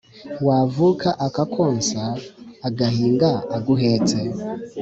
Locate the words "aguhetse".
3.57-4.17